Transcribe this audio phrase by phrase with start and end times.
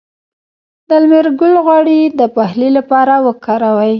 [0.87, 3.89] د لمر ګل غوړي د پخلي لپاره وکاروئ